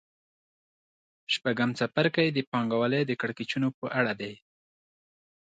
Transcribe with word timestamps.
شپږم 1.33 1.69
څپرکی 1.79 2.27
د 2.31 2.39
پانګوالۍ 2.51 3.01
د 3.05 3.11
کړکېچونو 3.21 3.67
په 3.79 3.85
اړه 3.99 4.13
دی 4.21 4.33